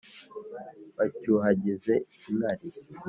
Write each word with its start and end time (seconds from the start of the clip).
bacyuhagize 0.97 1.93
inkari 2.29 2.67